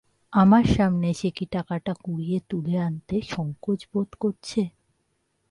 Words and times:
আমার 0.33 0.65
সামনে 0.75 1.09
সে 1.13 1.29
কি 1.31 1.45
টাকাটা 1.51 1.93
কুড়িয়ে 2.03 2.39
তুলে 2.49 2.75
আনতে 2.79 3.15
সংকোচ 3.29 3.79
বোধ 3.91 4.09
করছে? 4.15 4.61